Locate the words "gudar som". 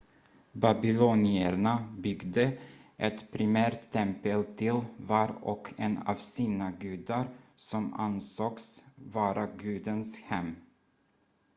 6.71-7.93